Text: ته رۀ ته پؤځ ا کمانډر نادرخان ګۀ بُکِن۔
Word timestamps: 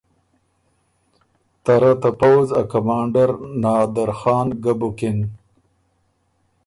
ته 1.63 1.73
رۀ 1.81 1.93
ته 2.01 2.09
پؤځ 2.19 2.47
ا 2.61 2.63
کمانډر 2.71 3.29
نادرخان 3.61 4.47
ګۀ 4.63 4.73
بُکِن۔ 4.79 5.19